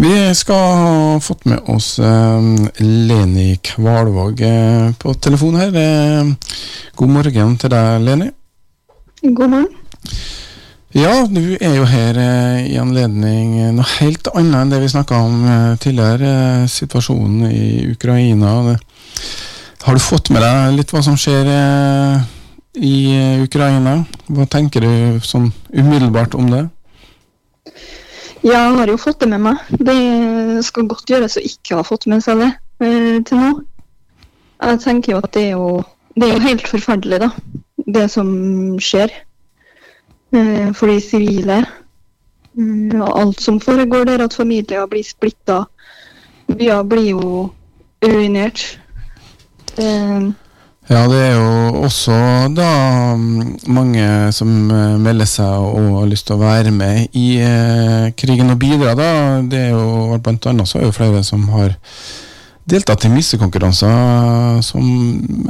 Vi 0.00 0.34
skal 0.34 0.56
ha 0.56 1.20
fått 1.20 1.44
med 1.44 1.58
oss 1.68 1.98
uh, 1.98 2.40
Leni 2.78 3.56
Kvalvåg 3.56 4.40
uh, 4.40 4.92
på 4.96 5.12
telefon 5.14 5.58
her. 5.60 5.76
Uh, 5.76 6.30
god 6.96 7.12
morgen 7.12 7.58
til 7.60 7.72
deg, 7.74 7.98
Leni. 8.06 8.30
God 9.20 9.52
morgen. 9.52 9.68
Ja, 10.96 11.26
du 11.28 11.52
er 11.60 11.76
jo 11.76 11.84
her 11.84 12.16
i 12.64 12.80
anledning 12.80 13.52
noe 13.76 13.92
helt 13.98 14.32
annet 14.32 14.56
enn 14.62 14.72
det 14.72 14.80
vi 14.86 14.88
snakka 14.90 15.20
om 15.20 15.44
tidligere. 15.78 16.64
situasjonen 16.66 17.52
i 17.52 17.92
Ukraina. 17.92 18.78
Har 19.84 19.94
du 19.94 20.00
fått 20.00 20.32
med 20.32 20.42
deg 20.42 20.80
litt 20.80 20.96
hva 20.96 21.04
som 21.04 21.20
skjer 21.20 21.52
i 22.80 22.96
Ukraina? 23.44 24.00
Hva 24.32 24.48
tenker 24.48 24.80
du 24.80 25.20
sånn 25.20 25.52
umiddelbart 25.70 26.34
om 26.40 26.48
det? 26.50 26.64
Jeg 28.42 28.76
har 28.76 28.88
jo 28.88 28.96
fått 28.96 29.20
det 29.20 29.28
med 29.28 29.42
meg. 29.44 29.64
Det 29.76 30.64
skal 30.64 30.88
godt 30.88 31.10
gjøres 31.10 31.36
å 31.36 31.44
ikke 31.44 31.80
ha 31.80 31.84
fått 31.84 32.06
med 32.08 32.22
seg 32.24 32.40
det 32.40 32.50
eh, 32.80 33.18
til 33.28 33.36
nå. 33.40 33.50
Jeg 34.60 34.80
tenker 34.84 35.12
jo 35.12 35.18
at 35.20 35.32
det 35.36 35.42
er 35.50 35.58
jo, 35.58 35.66
det 36.16 36.28
er 36.28 36.32
jo 36.34 36.46
helt 36.46 36.68
forferdelig, 36.68 37.20
da. 37.20 37.28
Det 37.84 38.06
som 38.12 38.30
skjer. 38.80 39.12
Eh, 40.32 40.72
for 40.72 40.88
de 40.88 41.00
sivile. 41.04 41.60
Mm, 42.56 43.00
og 43.00 43.20
alt 43.20 43.40
som 43.44 43.60
foregår 43.60 44.08
der, 44.08 44.24
at 44.24 44.36
familier 44.36 44.88
blir 44.88 45.04
splitta. 45.04 45.64
Byer 46.48 46.82
blir 46.88 47.10
jo 47.12 47.50
ruinert. 48.04 48.64
Eh, 49.76 50.30
ja, 50.90 51.04
det 51.06 51.18
er 51.22 51.36
jo 51.36 51.82
også 51.84 52.14
da 52.50 52.70
mm, 53.14 53.44
mange 53.70 54.06
som 54.34 54.48
eh, 54.74 54.96
melder 54.98 55.28
seg 55.30 55.66
og 55.68 56.00
har 56.00 56.08
lyst 56.10 56.26
til 56.26 56.34
å 56.34 56.42
være 56.42 56.72
med 56.74 57.14
i 57.14 57.28
eh, 57.44 58.08
krigen 58.18 58.50
og 58.50 58.58
bidra. 58.58 58.96
da. 58.98 59.12
Det 59.46 59.68
er 59.68 59.70
jo 59.70 60.18
Blant 60.18 60.50
annet 60.50 60.66
så 60.66 60.80
er 60.80 60.88
det 60.88 60.96
flere 60.98 61.22
som 61.26 61.46
har 61.54 61.76
deltatt 62.70 63.06
i 63.06 63.10
missekonkurranser, 63.12 64.60
som 64.66 64.82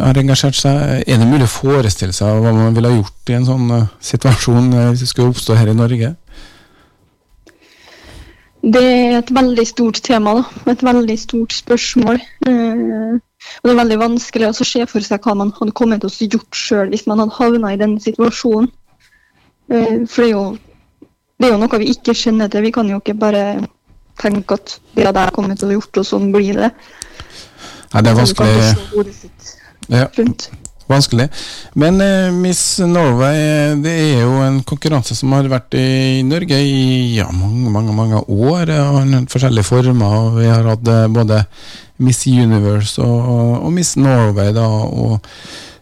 har 0.00 0.20
engasjert 0.20 0.58
seg. 0.58 1.06
Er 1.06 1.20
det 1.20 1.28
mulig 1.28 1.48
å 1.48 1.55
forestille 1.55 2.14
seg 2.16 2.41
hva 2.44 2.52
man 2.56 2.77
ville 2.77 2.92
ha 2.92 2.98
gjort 3.00 3.33
i 3.33 3.38
en 3.38 3.48
sånn 3.48 3.72
uh, 3.72 3.88
situasjon 4.05 4.70
eh, 4.74 4.91
hvis 4.92 5.06
det 5.06 5.11
skulle 5.11 5.33
oppstå 5.33 5.56
her 5.58 5.72
i 5.72 5.77
Norge? 5.77 6.12
Det 8.61 8.84
er 8.84 9.18
et 9.22 9.33
veldig 9.33 9.66
stort 9.68 10.02
tema, 10.05 10.36
da. 10.36 10.72
Et 10.74 10.84
veldig 10.84 11.18
stort 11.20 11.56
spørsmål. 11.56 12.20
Uh, 12.44 13.20
og 13.41 13.69
Det 13.69 13.72
er 13.72 13.80
veldig 13.80 13.98
vanskelig 14.00 14.50
å 14.50 14.56
se 14.56 14.84
for 14.88 15.05
seg 15.05 15.24
hva 15.24 15.34
man 15.38 15.52
hadde 15.56 15.77
kommet 15.77 16.05
til 16.05 16.10
å 16.10 16.28
gjort 16.36 16.56
sjøl 16.56 16.92
hvis 16.92 17.06
man 17.08 17.22
hadde 17.22 17.36
havna 17.38 17.72
i 17.72 17.80
den 17.80 17.96
situasjonen. 18.02 18.70
Eh, 19.70 20.05
for 20.10 20.24
det 20.24 20.28
er, 20.28 20.33
jo, 20.34 20.44
det 21.38 21.48
er 21.48 21.55
jo 21.55 21.61
noe 21.62 21.83
vi 21.83 21.92
ikke 21.94 22.16
kjenner 22.16 22.50
til. 22.52 22.64
Vi 22.66 22.74
kan 22.74 22.88
jo 22.91 23.00
ikke 23.00 23.16
bare 23.18 23.44
tenke 24.20 24.58
at 24.58 24.78
det 24.96 25.06
hadde 25.08 25.27
jeg 25.27 25.36
kommet 25.36 25.61
til 25.61 25.70
å 25.70 25.77
gjort, 25.78 26.02
og 26.02 26.08
sånn 26.08 26.33
blir 26.34 26.58
det. 26.58 26.72
Nei, 27.91 28.02
det 28.05 28.11
er 28.11 28.18
vanskelig. 28.18 29.28
Ja, 29.91 30.06
vanskelig. 30.91 31.27
Men 31.80 32.00
uh, 32.02 32.30
Miss 32.34 32.62
Norway, 32.84 33.77
det 33.83 33.94
er 34.05 34.24
jo 34.24 34.41
en 34.44 34.61
konkurranse 34.66 35.16
som 35.18 35.33
har 35.34 35.48
vært 35.50 35.78
i 35.80 36.20
Norge 36.27 36.58
i 36.61 37.16
ja, 37.16 37.30
mange, 37.34 37.72
mange, 37.72 37.96
mange 37.96 38.24
år. 38.27 38.74
Og 38.84 39.30
forskjellige 39.33 39.70
former. 39.70 40.34
Vi 40.38 40.50
har 40.50 40.74
hatt 40.74 40.92
både 41.14 41.44
Miss 42.00 42.26
Universe 42.26 43.02
og, 43.02 43.60
og 43.64 43.72
Miss 43.72 43.96
Norway. 43.96 44.54
da, 44.56 44.66
og 44.66 45.20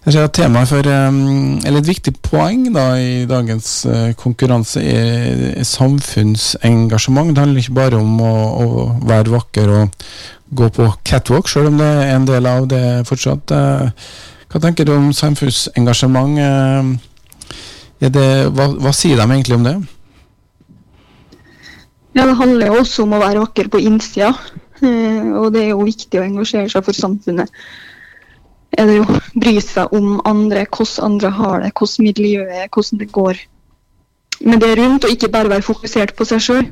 jeg 0.09 0.15
ser 0.15 0.25
at 0.25 0.33
Temaet 0.33 0.71
for, 0.71 0.89
eller 0.89 1.79
Et 1.83 1.89
viktig 1.91 2.15
poeng 2.25 2.63
da 2.73 2.87
i 2.97 3.27
dagens 3.29 3.69
uh, 3.85 4.15
konkurranse 4.17 4.81
er, 4.81 5.65
samfunnsengasjement. 5.69 7.35
Det 7.35 7.43
handler 7.45 7.61
ikke 7.61 7.77
bare 7.77 8.01
om 8.01 8.15
å, 8.25 8.33
å, 8.65 8.87
være 9.05 9.35
vakker 9.35 9.75
og 9.75 10.07
gå 10.57 10.71
på 10.73 10.87
catwalk, 11.05 11.51
selv 11.53 11.69
om 11.69 11.77
det 11.83 11.91
er 12.07 12.15
en 12.15 12.29
del 12.31 12.49
av 12.49 12.71
det 12.71 12.83
fortsatt. 13.11 13.53
Uh, 13.53 13.91
hva 14.49 14.63
tenker 14.65 14.89
du 14.89 14.95
om 14.97 15.13
samfunnsengasjement? 15.13 16.41
Uh, 16.41 18.09
det, 18.09 18.29
hva, 18.55 18.71
hva 18.79 18.95
sier 18.97 19.21
de 19.21 19.27
egentlig 19.29 19.59
om 19.59 19.69
det? 19.69 19.77
Ja, 22.17 22.25
Det 22.25 22.39
handler 22.39 22.73
jo 22.73 22.81
også 22.81 23.05
om 23.05 23.13
å 23.13 23.21
være 23.21 23.45
vakker 23.45 23.69
på 23.69 23.83
innsida. 23.85 24.33
Eh, 24.83 25.31
og 25.39 25.53
det 25.55 25.65
er 25.65 25.73
jo 25.73 25.87
viktig 25.87 26.21
å 26.21 26.27
engasjere 26.27 26.71
seg 26.71 26.85
for 26.87 26.97
samfunnet. 26.97 27.51
Er 28.79 28.87
det 28.87 28.99
jo 28.99 29.07
bry 29.41 29.57
seg 29.65 29.95
om 29.97 30.19
andre, 30.29 30.67
hvordan 30.69 31.13
andre 31.13 31.33
har 31.35 31.65
det, 31.65 31.73
hvordan 31.79 32.11
miljøet 32.11 32.53
er, 32.53 32.69
hvordan 32.75 33.01
det 33.01 33.09
går 33.15 33.41
med 34.47 34.63
det 34.63 34.77
rundt, 34.79 35.05
og 35.05 35.11
ikke 35.11 35.33
bare 35.35 35.51
være 35.51 35.67
fokusert 35.67 36.15
på 36.15 36.29
seg 36.29 36.45
sjøl. 36.45 36.69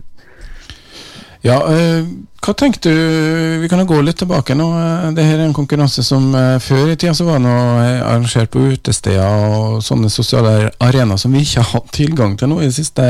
Ja, 1.46 1.60
øh, 1.70 2.06
hva 2.42 2.52
tenkte 2.58 2.90
du 2.90 3.60
Vi 3.60 3.68
kan 3.70 3.78
jo 3.78 3.86
gå 3.86 4.00
litt 4.02 4.16
tilbake 4.18 4.54
nå. 4.58 4.66
Eh, 4.80 5.08
det 5.14 5.26
her 5.26 5.40
er 5.40 5.46
en 5.46 5.56
konkurranse 5.56 6.02
som 6.06 6.28
før 6.62 6.92
i 6.92 6.96
tida 6.96 7.14
så 7.14 7.26
var 7.26 7.42
noe 7.42 7.82
arrangert 8.02 8.50
på 8.54 8.64
utesteder 8.72 9.50
og 9.50 9.82
sånne 9.84 10.10
sosiale 10.10 10.70
arenaer 10.82 11.20
som 11.22 11.34
vi 11.34 11.42
ikke 11.46 11.62
har 11.62 11.80
hatt 11.80 11.92
tilgang 11.96 12.38
til 12.38 12.50
nå 12.50 12.60
i 12.60 12.68
det 12.68 12.76
siste. 12.78 13.02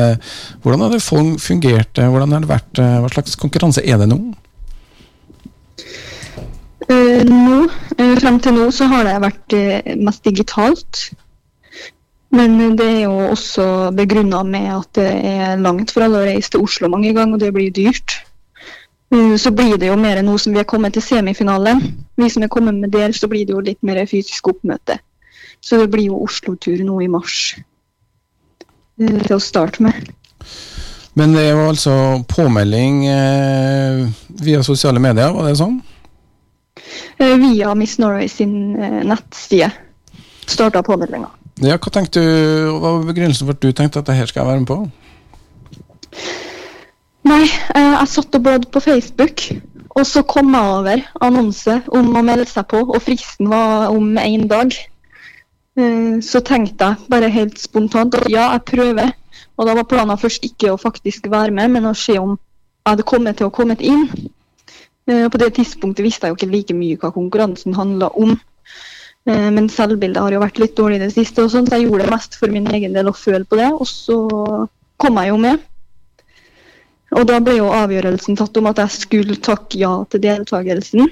Hvordan 0.63 0.87
har 0.87 0.97
det 0.97 1.05
fungert? 1.05 2.01
Hvordan 2.01 2.33
har 2.33 2.45
det 2.45 2.53
vært? 2.55 2.81
Hva 2.81 3.13
slags 3.13 3.37
konkurranse 3.41 3.85
er 3.85 4.01
det 4.01 4.09
nå? 4.13 4.21
Frem 8.21 8.41
til 8.43 8.57
nå 8.57 8.71
så 8.75 8.89
har 8.91 9.07
det 9.09 9.17
vært 9.25 9.57
uh, 9.57 9.95
mest 10.03 10.25
digitalt. 10.27 11.07
Men 12.37 12.77
det 12.77 12.87
er 12.87 13.03
jo 13.07 13.31
også 13.31 13.67
begrunna 13.97 14.43
med 14.47 14.67
at 14.75 14.89
det 14.99 15.11
er 15.31 15.61
langt 15.63 15.93
for 15.95 16.05
alle 16.05 16.21
å 16.21 16.27
reise 16.27 16.53
til 16.53 16.65
Oslo 16.67 16.91
mange 16.93 17.15
ganger, 17.15 17.37
og 17.37 17.43
det 17.43 17.53
blir 17.55 17.71
dyrt. 17.75 18.19
Så 19.39 19.53
blir 19.55 19.79
det 19.79 19.87
jo 19.87 19.97
mer 19.97 20.19
nå 20.27 20.35
som 20.43 20.53
vi 20.53 20.61
er 20.61 20.67
kommet 20.69 20.97
til 20.97 21.05
semifinalen. 21.07 21.81
Vi 22.19 22.29
som 22.33 22.43
er 22.43 22.51
kommet 22.53 22.75
med 22.75 22.91
der, 22.93 23.15
så 23.15 23.31
blir 23.31 23.47
det 23.47 23.55
jo 23.55 23.63
litt 23.63 23.79
mer 23.87 24.03
fysisk 24.11 24.51
oppmøte. 24.51 24.99
Så 25.63 25.79
det 25.81 25.87
blir 25.95 26.11
jo 26.11 26.19
Oslo-tur 26.27 26.83
nå 26.85 26.99
i 27.05 27.09
mars 27.11 27.55
til 28.99 29.37
å 29.37 29.41
starte 29.43 29.87
med. 29.87 30.11
Men 31.17 31.33
det 31.33 31.47
er 31.47 31.55
jo 31.55 31.69
altså 31.71 31.95
påmelding 32.29 33.05
via 34.43 34.65
sosiale 34.67 35.01
medier, 35.01 35.31
var 35.33 35.49
det 35.49 35.57
sånn? 35.63 35.79
Eh, 37.19 37.37
via 37.41 37.75
Miss 37.75 37.99
Norway 37.99 38.29
sin 38.29 38.77
eh, 38.77 39.03
nettside 39.05 39.71
starta 40.47 40.83
påmeldinga. 40.83 41.31
Ja, 41.65 41.79
hva 41.81 41.93
tenkte 41.93 42.21
du, 42.21 42.27
hva 42.77 42.99
var 42.99 43.07
begrunnelsen 43.09 43.49
for 43.49 43.57
at 43.57 43.63
du 43.65 43.73
tenkte 43.73 44.03
at 44.03 44.11
det 44.11 44.19
her 44.19 44.29
skal 44.29 44.45
jeg 44.45 44.51
være 44.51 44.63
med 44.63 44.69
på? 44.69 44.79
Nei, 47.27 47.45
eh, 47.47 47.95
jeg 47.97 48.13
satt 48.13 48.37
og 48.39 48.45
bladde 48.45 48.71
på 48.71 48.83
Facebook, 48.85 49.47
og 49.97 50.05
så 50.07 50.23
kom 50.29 50.53
jeg 50.55 50.75
over 50.77 51.07
annonse 51.25 51.81
om 51.89 52.13
å 52.13 52.25
melde 52.27 52.49
seg 52.51 52.69
på, 52.71 52.85
og 52.85 53.01
fristen 53.03 53.49
var 53.51 53.89
om 53.95 54.15
én 54.21 54.47
dag. 54.51 54.77
Så 56.25 56.41
tenkte 56.41 56.87
jeg 56.89 57.09
bare 57.13 57.29
helt 57.29 57.59
spontant 57.61 58.15
at 58.17 58.31
ja, 58.33 58.47
jeg 58.55 58.63
prøver. 58.71 59.11
Og 59.61 59.69
da 59.69 59.75
var 59.77 59.85
planen 59.89 60.17
først 60.17 60.45
ikke 60.49 60.71
å 60.73 60.79
faktisk 60.81 61.29
være 61.29 61.53
med, 61.53 61.75
men 61.75 61.89
å 61.89 61.93
se 61.97 62.17
om 62.17 62.33
jeg 62.37 62.95
hadde 62.95 63.05
kommet 63.09 63.37
til 63.37 63.51
å 63.51 63.53
komme 63.53 63.77
inn. 63.85 64.07
Eh, 65.07 65.29
på 65.31 65.39
det 65.39 65.53
tidspunktet 65.55 66.05
visste 66.05 66.27
jeg 66.27 66.35
jo 66.35 66.39
ikke 66.41 66.53
like 66.53 66.77
mye 66.77 66.99
hva 67.01 67.13
konkurransen 67.15 67.77
handla 67.79 68.11
om. 68.19 68.35
Eh, 69.27 69.49
men 69.55 69.71
selvbildet 69.71 70.23
har 70.23 70.35
jo 70.35 70.43
vært 70.43 70.59
litt 70.63 70.77
dårlig 70.79 70.99
i 71.01 71.05
det 71.05 71.13
siste, 71.15 71.45
og 71.45 71.53
sånt, 71.53 71.71
så 71.71 71.79
jeg 71.79 71.87
gjorde 71.87 72.07
det 72.07 72.15
mest 72.15 72.39
for 72.41 72.53
min 72.53 72.67
egen 72.75 72.95
del 72.97 73.11
å 73.11 73.15
føle 73.17 73.47
på 73.47 73.59
det. 73.61 73.71
Og 73.75 73.87
så 73.91 74.19
kom 75.03 75.21
jeg 75.23 75.33
jo 75.33 75.39
med. 75.43 75.63
Og 77.17 77.27
da 77.29 77.39
ble 77.41 77.61
jo 77.61 77.71
avgjørelsen 77.71 78.37
tatt 78.39 78.59
om 78.59 78.69
at 78.71 78.83
jeg 78.83 78.95
skulle 78.97 79.39
takke 79.39 79.79
ja 79.79 79.93
til 80.11 80.23
deltakelsen. 80.25 81.11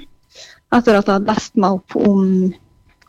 Etter 0.75 0.97
at 0.99 1.07
jeg 1.07 1.13
hadde 1.13 1.31
lest 1.31 1.55
meg 1.55 1.79
opp 1.79 1.95
om 1.95 2.25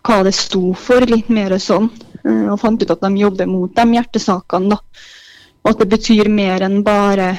hva 0.06 0.20
det 0.22 0.36
sto 0.38 0.70
for, 0.78 1.02
litt 1.10 1.32
mer 1.34 1.56
sånn. 1.62 1.90
Eh, 2.22 2.46
og 2.52 2.60
fant 2.62 2.82
ut 2.82 2.94
at 2.94 3.02
de 3.02 3.22
jobber 3.24 3.50
mot 3.50 3.74
de 3.74 3.98
hjertesakene, 3.98 4.76
da. 4.76 5.06
Og 5.66 5.72
at 5.72 5.82
det 5.82 5.90
betyr 5.96 6.30
mer 6.30 6.62
enn 6.62 6.84
bare 6.86 7.32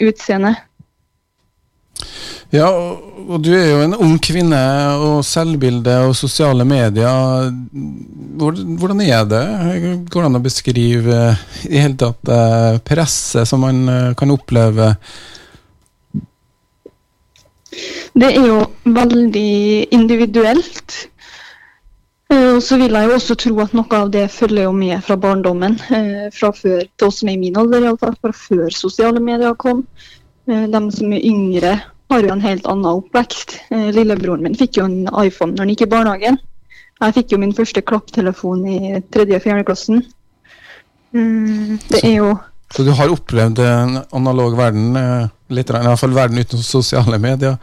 utseende. 0.00 0.54
Ja, 2.54 2.68
og 3.26 3.40
du 3.42 3.48
er 3.56 3.72
jo 3.72 3.78
en 3.82 3.96
ung 3.98 4.18
kvinne, 4.22 4.58
og 5.02 5.24
selvbilde 5.26 5.96
og 6.06 6.14
sosiale 6.14 6.62
medier. 6.68 7.48
Hvordan 8.38 9.00
er 9.02 9.24
det? 9.26 9.46
Går 10.12 10.20
det 10.20 10.28
an 10.28 10.38
å 10.38 10.44
beskrive 10.44 11.16
i 11.66 11.80
hele 11.80 11.98
tatt 11.98 12.30
eh, 12.30 12.78
presset 12.86 13.50
som 13.50 13.64
man 13.66 13.82
eh, 13.90 14.12
kan 14.18 14.30
oppleve? 14.30 14.92
Det 18.14 18.30
er 18.30 18.46
jo 18.46 18.60
veldig 18.94 19.50
individuelt. 19.96 21.00
Eh, 22.30 22.54
og 22.54 22.62
så 22.62 22.78
vil 22.78 22.94
jeg 22.94 23.10
jo 23.10 23.18
også 23.18 23.38
tro 23.42 23.58
at 23.66 23.74
noe 23.74 24.00
av 24.04 24.14
det 24.14 24.28
følger 24.30 24.68
jo 24.68 24.76
med 24.76 25.02
fra 25.02 25.18
barndommen. 25.18 25.80
Fra 26.36 26.54
før 26.54 26.86
til 26.86 27.10
oss 27.10 27.24
som 27.24 27.34
er 27.34 27.40
i 27.40 27.42
min 27.42 27.58
alder, 27.58 27.90
iallfall. 27.90 28.14
Fra 28.22 28.30
før 28.30 28.70
sosiale 28.70 29.18
medier 29.18 29.58
kom. 29.58 29.82
De 30.46 30.82
som 30.94 31.10
er 31.10 31.26
yngre, 31.26 31.74
har 32.10 32.22
jo 32.22 32.32
en 32.32 32.44
helt 32.44 32.66
annen 32.70 33.00
oppvekst. 33.00 33.56
Eh, 33.70 33.88
lillebroren 33.94 34.44
min 34.46 34.58
fikk 34.58 34.80
jo 34.80 34.86
en 34.86 35.06
iPhone 35.22 35.54
når 35.54 35.64
han 35.64 35.72
gikk 35.74 35.86
i 35.86 35.92
barnehagen. 35.94 36.38
Jeg 37.02 37.16
fikk 37.18 37.34
jo 37.34 37.40
min 37.42 37.54
første 37.56 37.82
klapptelefon 37.84 38.62
i 38.70 38.78
tredje-fjerde 39.12 39.66
klassen. 39.68 40.04
Mm, 41.12 41.78
det 41.90 42.02
er 42.02 42.14
jo 42.18 42.36
Så 42.72 42.82
du 42.82 42.90
har 42.98 43.12
opplevd 43.12 43.60
en 43.62 44.00
analog 44.16 44.56
verden, 44.58 44.96
litt, 45.54 45.70
i 45.70 45.72
hvert 45.86 46.00
fall 46.00 46.16
verden 46.16 46.40
uten 46.42 46.62
sosiale 46.66 47.18
medier? 47.22 47.60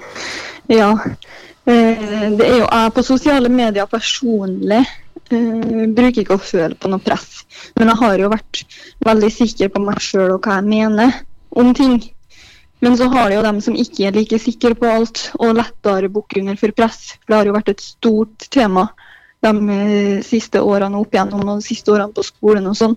ja. 0.80 0.92
Det 1.64 2.46
er 2.46 2.60
jo 2.60 2.68
jeg 2.68 2.92
på 2.94 3.02
sosiale 3.04 3.50
medier 3.50 3.90
personlig. 3.90 4.84
Bruker 5.30 6.22
ikke 6.22 6.38
å 6.38 6.42
føle 6.42 6.78
på 6.78 6.92
noe 6.92 7.02
press. 7.02 7.42
Men 7.74 7.90
jeg 7.90 8.00
har 8.04 8.22
jo 8.22 8.30
vært 8.30 8.62
veldig 9.06 9.32
sikker 9.34 9.74
på 9.74 9.82
meg 9.82 9.98
sjøl 10.04 10.36
og 10.36 10.46
hva 10.46 10.60
jeg 10.60 10.70
mener 10.70 11.20
om 11.50 11.74
ting. 11.74 11.98
Men 12.80 12.96
så 12.96 13.10
har 13.12 13.28
det 13.28 13.36
jo 13.36 13.44
dem 13.44 13.60
som 13.60 13.76
ikke 13.76 14.08
er 14.08 14.16
like 14.16 14.38
sikre 14.40 14.74
på 14.78 14.88
alt, 14.88 15.26
og 15.38 15.56
lettere 15.58 16.08
bukker 16.12 16.40
under 16.40 16.56
for 16.60 16.72
press. 16.76 17.14
For 17.20 17.32
det 17.32 17.38
har 17.38 17.50
jo 17.50 17.56
vært 17.58 17.72
et 17.74 17.84
stort 17.84 18.48
tema 18.52 18.88
de 19.40 19.70
eh, 19.72 20.20
siste 20.24 20.60
årene 20.60 21.00
opp 21.00 21.14
igjennom, 21.14 21.44
og 21.46 21.60
de 21.60 21.68
siste 21.68 21.92
årene 21.92 22.12
på 22.16 22.24
skolen 22.24 22.68
og 22.70 22.76
sånn. 22.76 22.96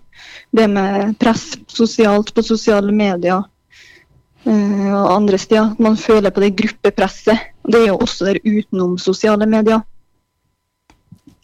Det 0.51 0.67
med 0.71 1.15
press 1.19 1.53
sosialt 1.71 2.33
på 2.35 2.43
sosiale 2.45 2.95
medier 2.95 3.43
uh, 3.43 4.91
og 4.99 5.13
andre 5.13 5.39
steder. 5.39 5.75
Man 5.83 5.97
føler 5.99 6.35
på 6.35 6.43
det 6.43 6.53
gruppepresset. 6.59 7.49
Det 7.63 7.79
er 7.79 7.91
jo 7.93 8.01
også 8.03 8.27
der 8.27 8.41
utenom 8.43 8.97
sosiale 8.99 9.47
medier. 9.47 9.83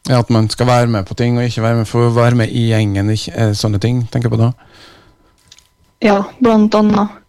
Ja, 0.10 0.20
At 0.20 0.30
man 0.30 0.50
skal 0.50 0.68
være 0.68 0.88
med 0.88 1.08
på 1.08 1.16
ting, 1.16 1.38
og 1.38 1.46
ikke 1.46 1.64
være 1.64 1.82
med 1.82 1.88
for 1.88 2.08
å 2.08 2.14
være 2.16 2.36
med 2.36 2.52
i 2.52 2.70
gjengen. 2.72 3.12
Ikke, 3.14 3.36
eh, 3.36 3.54
sånne 3.54 3.80
ting, 3.80 4.04
tenker 4.08 4.30
jeg 4.30 4.36
på 4.36 4.42
da? 4.42 4.52
Ja, 6.02 6.24
blant 6.40 6.76
annet. 6.76 7.20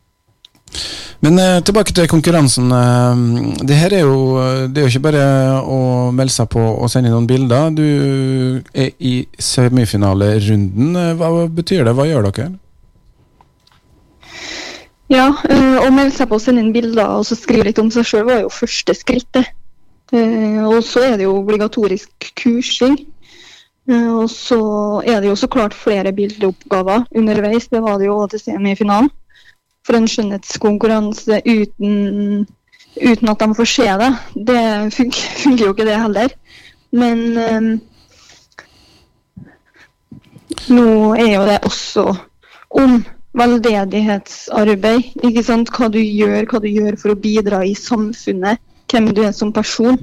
Men 1.20 1.36
eh, 1.36 1.58
tilbake 1.60 1.92
til 1.92 2.08
konkurransen. 2.08 2.70
Eh, 2.72 3.24
det 3.68 3.76
her 3.76 3.92
er 3.92 4.06
jo, 4.06 4.40
det 4.72 4.80
er 4.80 4.86
jo 4.86 4.92
ikke 4.94 5.06
bare 5.10 5.26
å 5.60 5.80
melde 6.16 6.32
seg 6.32 6.48
på 6.54 6.62
og 6.62 6.88
sende 6.88 7.10
inn 7.10 7.16
noen 7.18 7.28
bilder. 7.28 7.70
Du 7.76 8.62
er 8.72 8.90
i 8.96 9.14
semifinalerunden. 9.36 10.96
Eh, 10.96 11.14
hva 11.20 11.46
betyr 11.60 11.84
det? 11.84 11.96
Hva 11.98 12.08
gjør 12.08 12.30
dere? 12.30 12.50
Ja, 15.10 15.26
eh, 15.50 15.78
å 15.82 15.90
melde 15.90 16.14
seg 16.14 16.28
på 16.30 16.38
og 16.38 16.42
sende 16.44 16.62
inn 16.62 16.74
bilder 16.74 17.16
og 17.18 17.24
så 17.26 17.34
skrive 17.34 17.66
litt 17.66 17.80
om 17.82 17.88
seg 17.90 18.06
sjøl 18.06 18.28
var 18.28 18.44
jo 18.44 18.52
første 18.54 18.94
skrittet. 18.94 19.48
Eh, 20.14 20.60
og 20.64 20.80
så 20.86 21.02
er 21.04 21.16
det 21.18 21.26
jo 21.26 21.36
obligatorisk 21.40 22.30
kursing. 22.38 22.96
Eh, 23.90 24.10
og 24.14 24.28
så 24.30 24.60
er 25.02 25.20
det 25.20 25.32
jo 25.32 25.38
så 25.38 25.50
klart 25.50 25.74
flere 25.74 26.14
bildeoppgaver 26.14 27.08
underveis. 27.10 27.66
Det 27.68 27.82
var 27.82 27.98
det 27.98 28.06
jo 28.06 28.22
til 28.30 28.44
semifinalen 28.44 29.10
for 29.86 29.98
en 29.98 30.08
skjønnhetskonkurranse 30.10 31.40
uten, 31.46 31.94
uten, 33.00 33.30
at 33.32 33.44
de 33.44 33.54
får 33.58 33.70
se 33.74 33.86
det. 34.02 34.10
Det 34.50 34.64
funker, 34.96 35.30
funker 35.44 35.64
jo 35.66 35.76
ikke 35.76 35.88
det 35.88 36.00
heller. 36.00 36.34
Men 36.90 37.24
um, 37.38 37.70
nå 40.74 40.90
er 41.14 41.32
jo 41.36 41.46
det 41.48 41.58
også 41.66 42.06
om 42.80 43.00
veldedighetsarbeid. 43.38 45.12
ikke 45.24 45.44
sant? 45.46 45.70
Hva 45.74 45.90
du 45.92 46.00
gjør, 46.02 46.46
hva 46.50 46.62
du 46.62 46.70
gjør 46.70 46.98
for 47.00 47.14
å 47.14 47.20
bidra 47.20 47.62
i 47.66 47.76
samfunnet. 47.78 48.62
Hvem 48.90 49.12
du 49.14 49.22
er 49.22 49.34
som 49.36 49.52
person. 49.54 50.00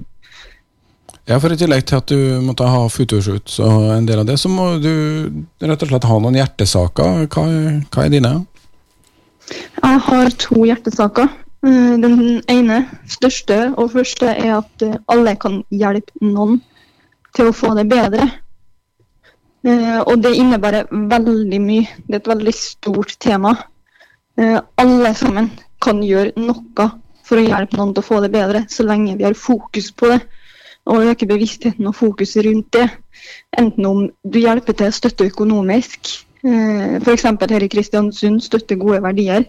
Ja, 1.27 1.41
for 1.43 1.51
I 1.51 1.57
tillegg 1.59 1.83
til 1.89 1.99
at 1.99 2.07
du 2.07 2.39
måtte 2.39 2.67
ha 2.71 2.85
futushoots 2.87 3.57
og 3.59 3.89
en 3.97 4.05
del 4.07 4.21
av 4.21 4.29
det, 4.29 4.37
så 4.39 4.47
må 4.47 4.77
du 4.79 4.93
rett 5.59 5.81
og 5.83 5.89
slett 5.89 6.07
ha 6.07 6.19
noen 6.23 6.37
hjertesaker. 6.39 7.25
Hva, 7.27 7.43
hva 7.91 8.05
er 8.05 8.13
dine? 8.13 8.31
Jeg 9.87 9.99
har 10.03 10.33
to 10.35 10.65
hjertesaker. 10.67 11.29
Eh, 11.63 11.93
den 12.03 12.41
ene, 12.51 12.81
største 13.07 13.55
og 13.79 13.93
første, 13.93 14.27
er 14.27 14.57
at 14.57 14.83
eh, 14.83 14.97
alle 15.07 15.31
kan 15.39 15.61
hjelpe 15.71 16.11
noen 16.27 16.57
til 17.37 17.47
å 17.47 17.55
få 17.55 17.71
det 17.77 17.85
bedre. 17.87 18.25
Eh, 19.63 20.01
og 20.01 20.19
det 20.25 20.33
innebærer 20.35 20.91
veldig 20.91 21.61
mye. 21.63 21.87
Det 22.03 22.17
er 22.17 22.19
et 22.19 22.29
veldig 22.33 22.55
stort 22.57 23.15
tema. 23.23 23.55
Alle 24.37 25.13
sammen 25.17 25.47
kan 25.81 26.03
gjøre 26.03 26.35
noe 26.37 26.89
for 27.25 27.39
å 27.39 27.45
hjelpe 27.47 27.79
noen 27.79 27.95
til 27.95 28.03
å 28.03 28.09
få 28.09 28.19
det 28.21 28.29
bedre, 28.35 28.65
så 28.69 28.83
lenge 28.85 29.15
vi 29.17 29.25
har 29.25 29.39
fokus 29.39 29.87
på 29.97 30.11
det. 30.11 30.19
Og 30.87 31.07
øke 31.09 31.25
bevisstheten 31.31 31.87
og 31.89 31.95
fokuset 31.97 32.45
rundt 32.45 32.69
det. 32.75 32.85
Enten 33.57 33.87
om 33.87 34.03
du 34.05 34.37
hjelper 34.43 34.77
til 34.77 34.91
å 34.91 34.97
støtte 34.99 35.31
økonomisk, 35.31 36.11
F.eks. 36.47 37.25
her 37.25 37.65
i 37.65 37.71
Kristiansund 37.71 38.43
støtte 38.45 38.77
gode 38.79 39.01
verdier. 39.03 39.47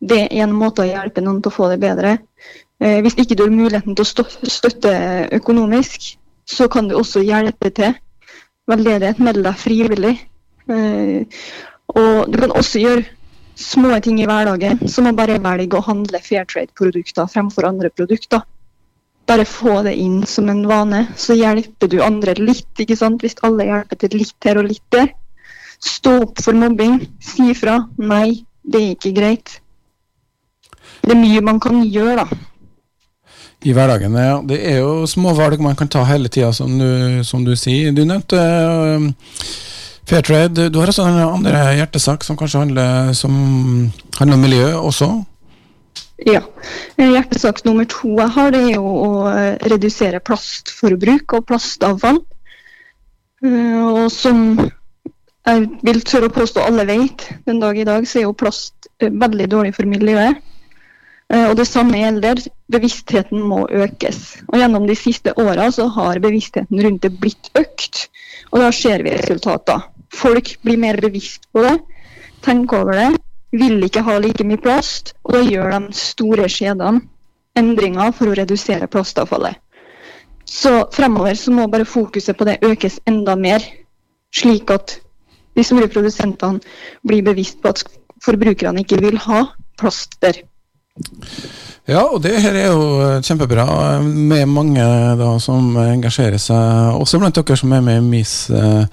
Det 0.00 0.22
er 0.26 0.44
en 0.44 0.56
måte 0.56 0.84
å 0.84 0.88
hjelpe 0.88 1.22
noen 1.24 1.42
til 1.42 1.52
å 1.52 1.54
få 1.54 1.68
det 1.72 1.80
bedre. 1.82 2.16
Eh, 2.80 3.00
hvis 3.04 3.18
ikke 3.20 3.36
du 3.36 3.44
har 3.44 3.52
muligheten 3.52 3.96
til 3.96 4.06
å 4.06 4.26
støtte 4.48 4.92
økonomisk, 5.36 6.14
så 6.48 6.68
kan 6.72 6.88
du 6.88 6.96
også 6.96 7.22
hjelpe 7.24 7.72
til. 7.76 7.96
Veldedighet, 8.70 9.20
meld 9.20 9.44
deg 9.44 9.60
frivillig. 9.60 10.14
Eh, 10.70 11.42
og 11.94 12.30
du 12.30 12.38
kan 12.40 12.54
også 12.56 12.80
gjøre 12.80 13.04
små 13.60 13.98
ting 14.00 14.22
i 14.22 14.28
hverdagen, 14.30 14.80
som 14.88 15.10
å 15.10 15.16
bare 15.16 15.40
velge 15.42 15.76
å 15.76 15.84
handle 15.84 16.22
fair 16.24 16.46
trade-produkter 16.48 17.28
fremfor 17.28 17.68
andre 17.68 17.90
produkter. 17.92 18.46
Bare 19.28 19.44
få 19.46 19.82
det 19.86 19.94
inn 20.00 20.22
som 20.26 20.48
en 20.48 20.64
vane, 20.66 21.04
så 21.20 21.36
hjelper 21.36 21.90
du 21.92 22.00
andre 22.02 22.34
litt. 22.40 22.72
ikke 22.78 22.96
sant? 22.96 23.20
Hvis 23.20 23.36
alle 23.46 23.68
hjelper 23.68 24.00
til 24.00 24.16
litt 24.22 24.48
her 24.48 24.62
og 24.62 24.70
litt 24.72 24.86
der, 24.94 25.12
Stå 25.80 26.18
opp 26.26 26.40
for 26.44 26.56
mobbing. 26.56 27.00
Si 27.24 27.54
fra. 27.56 27.78
Nei, 27.96 28.44
det 28.62 28.80
er 28.80 28.90
ikke 28.94 29.14
greit. 29.16 29.60
Det 31.00 31.14
er 31.14 31.20
mye 31.20 31.42
man 31.44 31.60
kan 31.62 31.82
gjøre, 31.84 32.24
da. 32.24 32.46
I 33.60 33.74
hverdagen, 33.76 34.14
ja. 34.16 34.38
Det 34.46 34.58
er 34.70 34.78
jo 34.80 35.06
små 35.08 35.34
valg 35.36 35.60
man 35.60 35.76
kan 35.76 35.88
ta 35.92 36.04
hele 36.08 36.30
tida, 36.32 36.52
som, 36.56 36.78
som, 37.26 37.44
du 37.44 37.52
sier. 37.58 37.92
Du 37.92 38.06
nevnte 38.08 38.40
uh, 38.40 39.04
Fairtrade. 40.08 40.70
Du 40.72 40.80
har 40.80 40.88
også 40.88 41.04
en 41.04 41.20
andre 41.26 41.66
hjertesak 41.76 42.24
som 42.24 42.38
kanskje 42.40 42.64
handler, 42.64 43.12
som 43.16 43.34
handler 44.16 44.38
om 44.38 44.46
miljø 44.46 44.64
også? 44.80 45.10
Ja. 46.26 46.40
Hjertesak 46.96 47.62
nummer 47.64 47.84
to 47.88 48.16
jeg 48.16 48.32
har, 48.36 48.50
det 48.52 48.64
er 48.64 48.74
jo 48.78 48.96
å 49.04 49.12
redusere 49.72 50.24
plastforbruk 50.24 51.36
og 51.36 51.46
plastavfall. 51.52 52.20
Og 53.44 54.06
som 54.12 54.42
jeg 55.48 55.68
vil 55.86 56.02
tørre 56.04 56.28
å 56.28 56.34
påstå 56.34 56.64
alle 56.64 56.84
vet, 56.88 57.24
den 57.48 57.60
dag 57.62 57.78
i 57.78 57.86
dag 57.88 58.06
så 58.08 58.20
er 58.20 58.26
jo 58.26 58.36
plast 58.36 58.90
eh, 59.00 59.08
veldig 59.08 59.48
dårlig 59.50 59.72
for 59.76 59.88
miljøet. 59.88 60.42
Eh, 61.30 61.46
og 61.46 61.56
det 61.58 61.68
samme 61.68 62.00
gjelder. 62.00 62.42
Bevisstheten 62.70 63.42
må 63.46 63.64
økes. 63.70 64.40
Og 64.50 64.58
Gjennom 64.58 64.86
de 64.88 64.96
siste 64.98 65.34
åra 65.38 65.70
har 65.96 66.20
bevisstheten 66.22 66.82
rundt 66.82 67.02
det 67.06 67.12
blitt 67.22 67.50
økt. 67.58 68.08
Og 68.50 68.60
da 68.62 68.70
ser 68.74 69.04
vi 69.06 69.14
resultater. 69.14 69.86
Folk 70.10 70.56
blir 70.66 70.78
mer 70.78 70.98
bevisst 71.00 71.46
på 71.54 71.62
det, 71.62 71.76
tenker 72.42 72.82
over 72.82 72.98
det, 72.98 73.10
vil 73.54 73.78
ikke 73.86 74.02
ha 74.02 74.16
like 74.18 74.44
mye 74.44 74.58
plast. 74.58 75.14
Og 75.24 75.36
da 75.36 75.42
gjør 75.46 75.70
de 75.76 75.94
store 75.94 76.48
skjedene 76.50 77.04
endringer 77.58 78.10
for 78.14 78.30
å 78.30 78.34
redusere 78.38 78.90
plastavfallet. 78.90 79.54
Så 80.50 80.88
fremover 80.90 81.36
så 81.38 81.54
må 81.54 81.68
bare 81.70 81.86
fokuset 81.86 82.34
på 82.38 82.46
det 82.48 82.58
økes 82.66 82.98
enda 83.06 83.36
mer, 83.38 83.62
slik 84.34 84.70
at 84.74 84.96
de 85.54 85.62
store 85.66 85.90
produsentene 85.90 86.58
blir 87.06 87.22
bevisst 87.26 87.60
på 87.62 87.70
at 87.70 87.84
forbrukerne 88.24 88.82
ikke 88.82 88.98
vil 89.02 89.18
ha 89.28 89.44
plast 89.78 90.18
der. 90.22 90.42
Ja, 91.88 92.02
og 92.04 92.20
det 92.22 92.36
her 92.42 92.54
er 92.54 92.68
jo 92.70 93.20
kjempebra 93.24 93.64
med 94.04 94.46
mange 94.50 94.84
da 95.18 95.30
som 95.42 95.72
engasjerer 95.80 96.38
seg, 96.38 96.94
også 97.00 97.18
blant 97.22 97.38
dere 97.38 97.58
som 97.58 97.72
er 97.74 97.82
med 97.82 97.98
i 97.98 98.06
Miss 98.06 98.34
eh, 98.52 98.84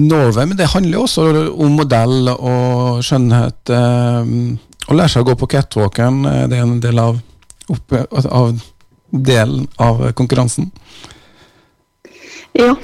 Norway. 0.00 0.48
Men 0.48 0.58
det 0.58 0.70
handler 0.72 0.98
jo 0.98 1.04
også 1.06 1.26
om 1.52 1.78
modell 1.78 2.32
og 2.32 3.02
skjønnhet. 3.06 3.74
Eh, 3.76 4.34
å 4.90 4.98
lære 4.98 5.14
seg 5.14 5.22
å 5.22 5.30
gå 5.30 5.38
på 5.38 5.50
catwalken, 5.54 6.22
eh, 6.30 6.44
det 6.50 6.58
er 6.58 6.66
en 6.66 6.82
del 6.82 7.02
av, 7.02 7.20
av 8.26 8.54
delen 9.12 9.68
av 9.78 10.08
konkurransen. 10.18 10.72
Ja, 12.58 12.74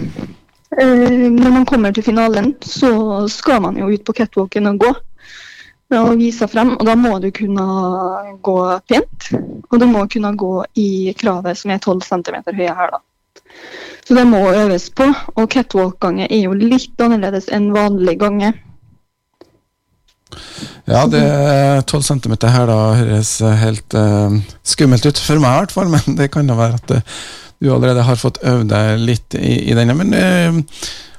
Eh, 0.77 1.31
når 1.33 1.51
man 1.51 1.65
kommer 1.65 1.91
til 1.91 2.05
finalen, 2.05 2.55
så 2.63 2.91
skal 3.29 3.63
man 3.65 3.79
jo 3.81 3.89
ut 3.89 4.05
på 4.05 4.13
catwalken 4.13 4.69
og 4.69 4.83
gå. 4.83 4.91
Og 5.97 6.19
vise 6.21 6.49
frem. 6.51 6.75
Og 6.77 6.85
da 6.85 6.95
må 7.01 7.17
du 7.23 7.31
kunne 7.33 7.65
gå 8.45 8.57
pent. 8.91 9.29
Og 9.71 9.81
du 9.81 9.87
må 9.89 10.05
kunne 10.13 10.35
gå 10.37 10.55
i 10.81 11.15
kravet 11.17 11.61
som 11.61 11.73
er 11.73 11.81
12 11.81 12.05
cm 12.05 12.41
høye 12.59 12.89
da. 12.93 13.01
Så 14.05 14.17
det 14.17 14.25
må 14.29 14.41
øves 14.53 14.89
på. 14.93 15.09
Og 15.37 15.49
catwalk-gange 15.53 16.29
er 16.29 16.45
jo 16.45 16.57
litt 16.57 17.01
annerledes 17.01 17.49
enn 17.53 17.71
vanlig 17.75 18.19
gange. 18.21 18.53
Ja, 20.89 21.05
det 21.09 21.21
er 21.21 21.83
12 21.85 22.05
cm 22.07 22.37
her 22.49 22.69
da 22.69 22.79
høres 22.97 23.35
helt 23.61 23.97
uh, 23.97 24.33
skummelt 24.65 25.05
ut 25.09 25.21
for 25.21 25.41
meg 25.41 25.55
i 25.55 25.61
hvert 25.63 25.75
fall, 25.77 25.93
men 25.95 26.17
det 26.21 26.31
kan 26.33 26.49
jo 26.49 26.57
være 26.59 26.81
at 26.81 26.97
uh, 26.97 27.21
du 27.61 27.73
allerede 27.75 28.05
har 28.07 28.21
fått 28.21 28.41
øvd 28.47 28.69
deg 28.71 29.05
litt 29.05 29.37
i, 29.37 29.55
i 29.73 29.77
denne. 29.77 29.97
Men 29.97 30.17
uh, 30.17 30.61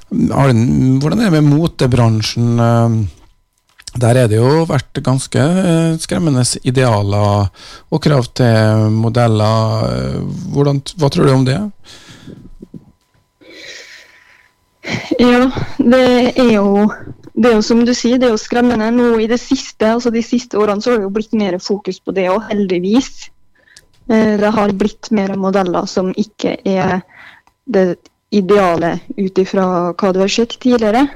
hvordan 0.10 1.22
er 1.22 1.30
det 1.30 1.38
med 1.38 1.50
motebransjen? 1.58 2.62
Der 4.00 4.18
er 4.22 4.30
det 4.32 4.38
jo 4.40 4.64
vært 4.70 5.02
ganske 5.04 5.40
eh, 5.42 5.98
skremmende 6.00 6.46
idealer 6.68 7.50
og 7.90 8.02
krav 8.04 8.30
til 8.38 8.90
modeller. 8.96 9.88
Eh, 9.90 10.20
hvordan, 10.54 10.82
hva 11.00 11.10
tror 11.12 11.28
du 11.28 11.34
om 11.34 11.48
det? 11.48 11.60
Ja, 15.20 15.50
det 15.78 16.04
er 16.40 16.54
jo 16.56 16.88
det 17.40 17.48
er 17.48 17.56
jo 17.56 17.64
som 17.64 17.86
du 17.88 17.94
sier, 17.96 18.20
det 18.20 18.28
er 18.28 18.34
jo 18.34 18.42
skremmende. 18.42 18.90
Nå 18.92 19.14
i 19.24 19.28
det 19.32 19.40
siste, 19.40 19.94
altså 19.94 20.12
De 20.12 20.24
siste 20.26 20.60
årene 20.60 20.84
så 20.84 20.92
har 20.92 21.00
det 21.00 21.08
jo 21.08 21.16
blitt 21.16 21.36
mer 21.40 21.56
fokus 21.64 22.02
på 22.04 22.16
det 22.16 22.28
òg, 22.32 22.42
heldigvis. 22.50 23.30
Eh, 24.10 24.36
det 24.42 24.52
har 24.56 24.76
blitt 24.76 25.12
mer 25.16 25.36
modeller 25.40 25.88
som 25.88 26.12
ikke 26.18 26.58
er 26.68 27.00
det 27.70 27.96
ideale 28.36 28.98
ut 29.18 29.40
ifra 29.42 29.66
hva 29.94 30.12
du 30.14 30.20
har 30.24 30.32
sett 30.34 30.58
tidligere. 30.60 31.08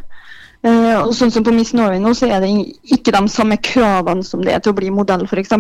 Eh, 0.63 0.97
og 1.01 1.11
sånn 1.11 1.31
som 1.33 1.43
På 1.43 1.51
Miss 1.51 1.73
Norway 1.75 1.99
nå, 1.99 2.13
så 2.15 2.29
er 2.31 2.43
det 2.43 2.51
ikke 2.95 3.11
de 3.11 3.23
samme 3.31 3.57
kravene 3.59 4.23
som 4.23 4.43
det 4.43 4.53
er 4.55 4.63
til 4.63 4.71
å 4.71 4.77
bli 4.77 4.91
modell, 4.95 5.25
f.eks. 5.27 5.51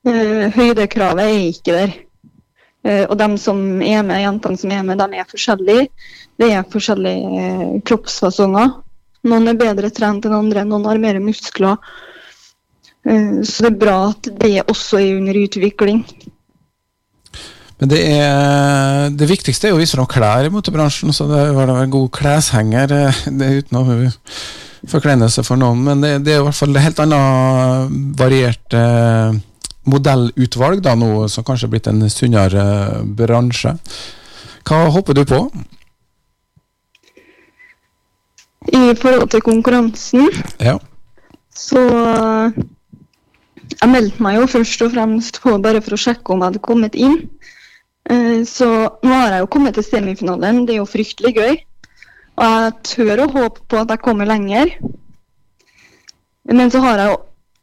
Uh, 0.00 0.46
høydekravet 0.54 1.26
er 1.26 1.48
ikke 1.50 1.74
der. 1.74 1.96
Uh, 2.86 3.02
og 3.10 3.18
de 3.20 3.26
som 3.42 3.58
er 3.84 4.04
med, 4.06 4.22
jentene 4.22 4.60
som 4.60 4.70
er 4.72 4.86
med, 4.86 5.02
de 5.02 5.18
er 5.18 5.26
forskjellige. 5.28 5.88
Det 6.40 6.52
er 6.54 6.70
forskjellige 6.72 7.42
uh, 7.42 7.74
kroppsfasonger. 7.90 8.78
Noen 9.28 9.50
er 9.52 9.58
bedre 9.60 9.90
trent 9.92 10.24
enn 10.24 10.38
andre, 10.38 10.64
noen 10.64 10.86
har 10.88 11.02
mer 11.02 11.18
muskler. 11.20 11.76
så 13.04 13.64
det 13.64 13.68
er 13.68 13.76
bra 13.80 13.96
at 14.10 14.28
det 14.40 14.62
også 14.68 14.98
er 15.00 15.18
under 15.18 15.36
utvikling. 15.36 16.02
Men 17.80 17.88
det, 17.88 18.00
er, 18.12 19.06
det 19.16 19.28
viktigste 19.30 19.70
er 19.70 19.76
å 19.76 19.80
vise 19.80 19.96
fram 19.96 20.08
klær 20.10 20.44
i 20.44 20.52
motebransjen, 20.52 21.14
så 21.16 21.24
det 21.30 21.44
var 21.56 21.72
en 21.72 21.92
god 21.92 22.10
kleshenger. 22.12 22.92
Det 23.24 23.46
er 23.46 23.62
uten 23.62 23.80
å 23.80 23.84
forkleinelse 24.90 25.44
for 25.44 25.60
noen, 25.60 25.80
men 25.84 26.04
det, 26.04 26.10
det, 26.24 26.34
er 26.34 26.42
i 26.42 26.44
hvert 26.46 26.56
fall 26.56 26.76
et 26.76 26.84
helt 26.84 27.00
annet 27.04 27.96
variert 28.20 28.76
modellutvalg, 29.90 30.80
da, 30.84 30.94
nå 30.98 31.26
som 31.32 31.44
kanskje 31.46 31.68
er 31.68 31.74
blitt 31.74 31.90
en 31.90 32.04
sunnere 32.12 32.64
bransje. 33.04 33.74
Hva 34.68 34.86
håper 34.92 35.16
du 35.16 35.24
på? 35.28 35.40
I 38.70 38.92
forhold 39.00 39.30
til 39.32 39.42
konkurransen, 39.42 40.28
ja. 40.60 40.76
så 41.56 41.80
Jeg 43.70 43.88
meldte 43.88 44.22
meg 44.22 44.36
jo 44.36 44.48
først 44.50 44.82
og 44.84 44.92
fremst 44.92 45.40
på 45.40 45.54
bare 45.62 45.80
for 45.80 45.96
å 45.96 46.00
sjekke 46.00 46.34
om 46.34 46.42
jeg 46.42 46.50
hadde 46.50 46.62
kommet 46.66 46.98
inn. 46.98 47.16
Eh, 48.08 48.44
så 48.48 48.68
nå 49.04 49.12
har 49.12 49.34
jeg 49.34 49.44
jo 49.44 49.50
kommet 49.52 49.76
til 49.76 49.86
semifinalen, 49.86 50.64
det 50.66 50.76
er 50.76 50.80
jo 50.80 50.88
fryktelig 50.88 51.34
gøy. 51.36 51.58
Og 52.40 52.46
jeg 52.46 52.76
tør 52.88 53.24
å 53.24 53.32
håpe 53.34 53.66
på 53.68 53.80
at 53.82 53.90
jeg 53.92 54.04
kommer 54.04 54.28
lenger. 54.28 54.72
Men 56.48 56.72
så 56.72 56.80
har 56.84 57.02
jeg 57.02 57.10
jo 57.12 57.18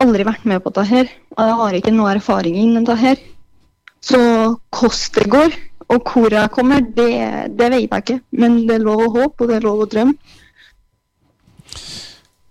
aldri 0.05 0.27
vært 0.27 0.45
med 0.45 0.61
på 0.61 0.73
dette 0.75 0.85
her. 0.91 1.09
Og 1.33 1.41
jeg 1.49 1.57
har 1.61 1.77
ikke 1.79 1.95
noe 1.95 2.13
erfaring 2.13 2.59
innen 2.59 2.85
dette 2.85 2.99
her. 3.01 3.23
Så 4.05 4.19
hvordan 4.19 5.15
det 5.15 5.29
går, 5.33 5.55
og 5.87 6.11
hvor 6.11 6.29
jeg 6.31 6.53
kommer, 6.53 6.83
det, 6.83 7.09
det 7.57 7.71
vet 7.73 7.87
jeg 7.87 8.03
ikke. 8.03 8.19
Men 8.31 8.61
det 8.67 8.77
er 8.77 8.85
lov 8.85 9.07
å 9.07 9.13
håpe, 9.15 9.43
og 9.43 9.49
det 9.49 9.57
er 9.57 9.65
lov 9.65 9.81
å 9.83 9.89
drømme. 9.89 10.35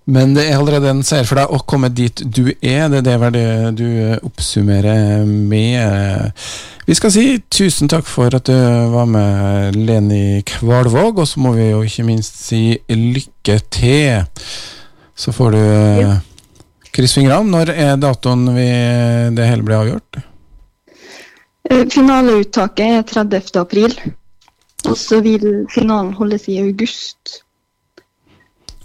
Men 0.06 0.36
det 0.36 0.44
er 0.46 0.60
allerede 0.60 0.90
en 0.92 1.02
seier 1.02 1.26
for 1.26 1.40
deg 1.40 1.50
å 1.50 1.64
komme 1.66 1.90
dit 1.90 2.20
du 2.22 2.44
er. 2.60 2.86
Det 2.92 3.10
er 3.10 3.32
det 3.34 3.48
du 3.80 3.88
oppsummerer 4.22 5.24
med. 5.26 6.30
Vi 6.86 6.94
skal 6.94 7.10
si 7.10 7.24
tusen 7.50 7.90
takk 7.90 8.06
for 8.06 8.30
at 8.38 8.46
du 8.46 8.54
var 8.92 9.08
med, 9.10 9.74
Leni 9.74 10.44
Kvalvåg. 10.46 11.18
Og 11.18 11.26
så 11.26 11.42
må 11.42 11.56
vi 11.56 11.72
jo 11.72 11.82
ikke 11.82 12.06
minst 12.06 12.38
si 12.44 12.78
lykke 12.86 13.58
til. 13.74 14.46
Så 15.16 15.34
får 15.34 15.56
du 15.56 15.60
ja. 16.04 16.14
Kryss 16.96 17.16
fingrene. 17.18 17.50
Når 17.52 17.72
er 17.74 17.98
datoen 18.00 18.46
vi, 18.54 18.68
det 19.36 19.48
hele 19.50 19.66
blir 19.66 19.80
avgjort? 19.82 20.20
Eh, 21.68 21.82
finaleuttaket 21.92 23.00
er 23.00 23.02
30. 23.10 23.50
april. 23.60 23.98
Og 24.86 24.94
så 24.96 25.18
vil 25.24 25.66
finalen 25.74 26.14
holdes 26.16 26.46
i 26.48 26.60
august. 26.62 27.40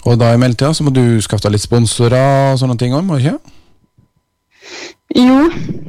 Og 0.05 0.17
da 0.17 0.31
i 0.33 0.39
mellomtida 0.41 0.73
så 0.73 0.85
må 0.85 0.93
du 0.93 1.03
skaffe 1.21 1.45
deg 1.45 1.55
litt 1.55 1.65
sponsorer 1.65 2.53
og 2.53 2.61
sånne 2.61 2.77
ting 2.79 2.95
òg, 2.97 3.05
må 3.05 3.19
du 3.19 3.25
ikke? 3.25 3.57
Jo, 5.11 5.37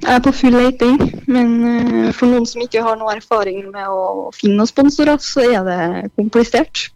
jeg 0.02 0.10
er 0.16 0.22
på 0.24 0.32
full 0.34 0.56
leiting. 0.58 0.98
Men 1.30 1.52
uh, 1.62 2.08
for 2.16 2.28
noen 2.28 2.46
som 2.48 2.64
ikke 2.64 2.82
har 2.84 2.98
noe 3.00 3.14
erfaring 3.16 3.62
med 3.70 3.86
å 3.88 4.30
finne 4.36 4.58
noen 4.58 4.70
sponsorer, 4.70 5.20
så 5.22 5.46
er 5.46 5.66
det 5.68 5.80
komplisert. 6.18 6.88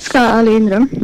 Skal 0.00 0.24
jeg 0.24 0.38
ærlig 0.40 0.58
innrømme. 0.58 1.02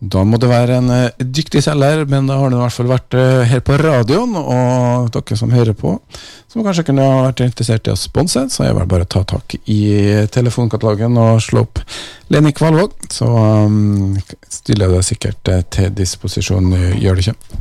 Da 0.00 0.22
må 0.24 0.38
det 0.40 0.48
være 0.48 0.78
en 0.80 0.88
uh, 0.88 1.20
dyktig 1.20 1.60
selger, 1.64 2.06
men 2.08 2.28
da 2.28 2.38
har 2.40 2.48
du 2.48 2.56
i 2.56 2.60
hvert 2.62 2.72
fall 2.72 2.88
vært 2.88 3.16
uh, 3.18 3.42
her 3.44 3.60
på 3.64 3.76
radioen. 3.76 4.32
Og 4.40 5.10
dere 5.12 5.36
som 5.36 5.52
hører 5.52 5.76
på, 5.76 5.92
som 6.48 6.64
kanskje 6.64 6.86
kunne 6.88 7.04
ha 7.04 7.26
vært 7.26 7.42
interessert 7.44 7.90
i 7.90 7.92
å 7.92 7.98
sponse, 8.00 8.46
så 8.48 8.64
er 8.64 8.70
det 8.70 8.78
vel 8.78 8.88
bare 8.94 9.04
å 9.04 9.10
ta 9.12 9.24
tak 9.28 9.58
i 9.60 9.80
telefonkatalogen 10.32 11.20
og 11.20 11.42
slå 11.44 11.66
opp 11.66 11.82
Leni 12.32 12.54
Kvalvåg. 12.56 12.96
Så 13.12 13.28
um, 13.28 14.16
stiller 14.48 14.88
jeg 14.88 14.96
deg 14.96 15.08
sikkert 15.10 15.52
til 15.76 15.92
disposisjon, 16.00 16.72
gjør 16.96 17.20
det 17.20 17.28
ikke? 17.28 17.60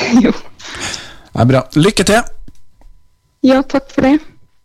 Jo. 0.26 0.34
Det 1.30 1.40
er 1.42 1.48
bra. 1.48 1.64
Lykke 1.78 2.04
til! 2.06 2.20
Ja, 3.46 3.62
takk 3.64 3.88
for 3.94 4.04
det. 4.04 4.18